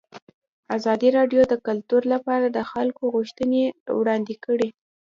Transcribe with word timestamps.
ازادي 0.77 1.09
راډیو 1.17 1.41
د 1.47 1.53
کلتور 1.67 2.01
لپاره 2.13 2.45
د 2.49 2.59
خلکو 2.71 3.01
غوښتنې 3.15 3.63
وړاندې 3.99 4.35
کړي. 4.45 4.69